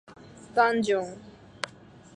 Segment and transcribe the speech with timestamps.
[0.55, 1.15] ダンジョン